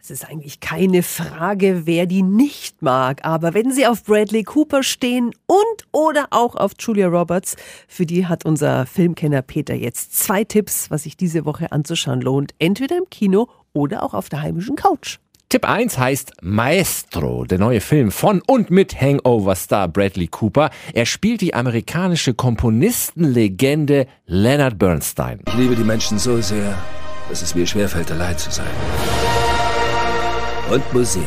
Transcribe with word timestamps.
Es 0.00 0.10
ist 0.10 0.28
eigentlich 0.28 0.60
keine 0.60 1.02
Frage, 1.02 1.82
wer 1.84 2.06
die 2.06 2.22
nicht 2.22 2.82
mag. 2.82 3.24
Aber 3.24 3.52
wenn 3.52 3.72
Sie 3.72 3.86
auf 3.86 4.04
Bradley 4.04 4.44
Cooper 4.44 4.82
stehen 4.82 5.32
und 5.46 5.86
oder 5.92 6.28
auch 6.30 6.54
auf 6.54 6.72
Julia 6.78 7.08
Roberts, 7.08 7.56
für 7.88 8.06
die 8.06 8.26
hat 8.26 8.44
unser 8.44 8.86
Filmkenner 8.86 9.42
Peter 9.42 9.74
jetzt 9.74 10.16
zwei 10.16 10.44
Tipps, 10.44 10.90
was 10.90 11.02
sich 11.02 11.16
diese 11.16 11.44
Woche 11.44 11.72
anzuschauen 11.72 12.20
lohnt. 12.20 12.52
Entweder 12.58 12.96
im 12.96 13.10
Kino 13.10 13.48
oder 13.72 14.02
auch 14.02 14.14
auf 14.14 14.28
der 14.28 14.40
heimischen 14.42 14.76
Couch. 14.76 15.18
Tipp 15.48 15.66
1 15.66 15.98
heißt 15.98 16.32
Maestro, 16.42 17.44
der 17.44 17.58
neue 17.58 17.80
Film 17.80 18.10
von 18.10 18.42
und 18.46 18.70
mit 18.70 19.00
Hangover-Star 19.00 19.88
Bradley 19.88 20.28
Cooper. 20.28 20.70
Er 20.92 21.06
spielt 21.06 21.40
die 21.40 21.54
amerikanische 21.54 22.34
Komponistenlegende 22.34 24.06
Leonard 24.26 24.78
Bernstein. 24.78 25.40
Ich 25.48 25.54
liebe 25.54 25.74
die 25.74 25.84
Menschen 25.84 26.18
so 26.18 26.40
sehr, 26.42 26.76
dass 27.30 27.40
es 27.40 27.54
mir 27.54 27.66
schwerfällt, 27.66 28.12
allein 28.12 28.36
zu 28.36 28.50
sein. 28.50 28.66
Und 30.70 30.92
Musik. 30.92 31.22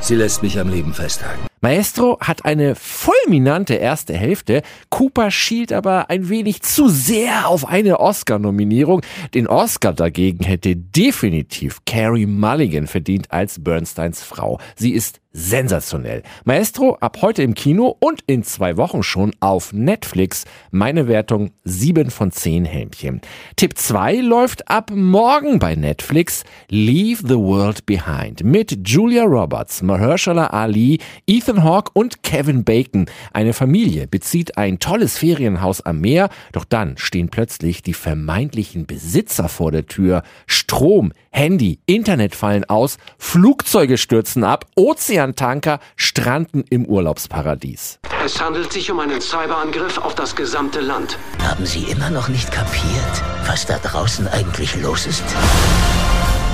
Sie 0.00 0.14
lässt 0.14 0.42
mich 0.42 0.58
am 0.58 0.68
Leben 0.68 0.94
festhalten. 0.94 1.49
Maestro 1.62 2.18
hat 2.20 2.46
eine 2.46 2.74
fulminante 2.74 3.74
erste 3.74 4.14
Hälfte. 4.14 4.62
Cooper 4.88 5.30
schielt 5.30 5.74
aber 5.74 6.08
ein 6.08 6.30
wenig 6.30 6.62
zu 6.62 6.88
sehr 6.88 7.48
auf 7.48 7.68
eine 7.68 8.00
Oscar-Nominierung. 8.00 9.02
Den 9.34 9.46
Oscar 9.46 9.92
dagegen 9.92 10.42
hätte 10.42 10.74
definitiv 10.74 11.80
Carrie 11.84 12.24
Mulligan 12.24 12.86
verdient 12.86 13.30
als 13.30 13.62
Bernsteins 13.62 14.22
Frau. 14.22 14.58
Sie 14.74 14.92
ist 14.92 15.20
sensationell. 15.32 16.22
Maestro 16.44 16.96
ab 16.96 17.18
heute 17.22 17.42
im 17.42 17.54
Kino 17.54 17.96
und 18.00 18.22
in 18.26 18.42
zwei 18.42 18.76
Wochen 18.76 19.02
schon 19.02 19.32
auf 19.38 19.72
Netflix. 19.72 20.44
Meine 20.72 21.06
Wertung 21.06 21.52
7 21.64 22.10
von 22.10 22.32
10 22.32 22.64
Helmchen. 22.64 23.20
Tipp 23.54 23.78
2 23.78 24.16
läuft 24.16 24.68
ab 24.68 24.90
morgen 24.92 25.60
bei 25.60 25.76
Netflix. 25.76 26.42
Leave 26.68 27.22
the 27.28 27.36
World 27.36 27.86
Behind 27.86 28.42
mit 28.42 28.88
Julia 28.88 29.22
Roberts, 29.22 29.82
Mahershala 29.82 30.48
Ali, 30.48 30.98
Ethan 31.28 31.49
Hawke 31.58 31.90
und 31.94 32.22
Kevin 32.22 32.64
Bacon. 32.64 33.06
Eine 33.32 33.52
Familie 33.52 34.06
bezieht 34.06 34.56
ein 34.56 34.78
tolles 34.78 35.18
Ferienhaus 35.18 35.80
am 35.80 36.00
Meer, 36.00 36.30
doch 36.52 36.64
dann 36.64 36.96
stehen 36.96 37.28
plötzlich 37.28 37.82
die 37.82 37.94
vermeintlichen 37.94 38.86
Besitzer 38.86 39.48
vor 39.48 39.72
der 39.72 39.86
Tür. 39.86 40.22
Strom, 40.46 41.12
Handy, 41.30 41.80
Internet 41.86 42.34
fallen 42.34 42.64
aus, 42.64 42.98
Flugzeuge 43.18 43.98
stürzen 43.98 44.44
ab, 44.44 44.66
Ozeantanker 44.76 45.80
stranden 45.96 46.64
im 46.70 46.86
Urlaubsparadies. 46.86 48.00
Es 48.24 48.40
handelt 48.40 48.72
sich 48.72 48.90
um 48.90 49.00
einen 49.00 49.20
Cyberangriff 49.20 49.98
auf 49.98 50.14
das 50.14 50.36
gesamte 50.36 50.80
Land. 50.80 51.18
Haben 51.42 51.66
Sie 51.66 51.84
immer 51.84 52.10
noch 52.10 52.28
nicht 52.28 52.52
kapiert, 52.52 53.22
was 53.46 53.66
da 53.66 53.78
draußen 53.78 54.28
eigentlich 54.28 54.80
los 54.82 55.06
ist? 55.06 55.24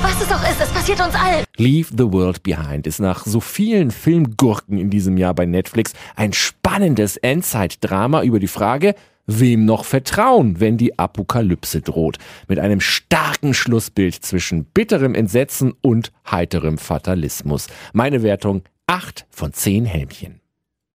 Was 0.03 0.21
es 0.21 0.31
auch 0.31 0.43
ist, 0.43 0.61
es 0.61 0.69
passiert 0.71 1.01
uns 1.01 1.15
allen. 1.15 1.45
Leave 1.57 1.89
the 1.97 2.13
World 2.13 2.43
Behind 2.43 2.87
ist 2.87 3.01
nach 3.01 3.25
so 3.25 3.41
vielen 3.41 3.91
Filmgurken 3.91 4.79
in 4.79 4.91
diesem 4.91 5.17
Jahr 5.17 5.35
bei 5.35 5.47
Netflix 5.47 5.93
ein 6.15 6.33
spannendes 6.33 7.17
Endzeitdrama 7.17 8.23
über 8.23 8.39
die 8.39 8.47
Frage, 8.47 8.95
wem 9.27 9.65
noch 9.65 9.85
vertrauen, 9.85 10.61
wenn 10.61 10.77
die 10.77 10.99
Apokalypse 10.99 11.81
droht. 11.81 12.19
Mit 12.49 12.59
einem 12.59 12.81
starken 12.81 13.55
Schlussbild 13.55 14.15
zwischen 14.15 14.65
bitterem 14.65 15.15
Entsetzen 15.15 15.73
und 15.81 16.13
heiterem 16.31 16.79
Fatalismus. 16.79 17.67
Meine 17.93 18.23
Wertung 18.23 18.63
8 18.87 19.27
von 19.31 19.53
10 19.53 19.85
Helmchen. 19.85 20.41